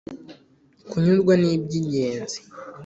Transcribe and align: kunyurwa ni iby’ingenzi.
kunyurwa 0.89 1.33
ni 1.41 1.47
iby’ingenzi. 1.55 2.39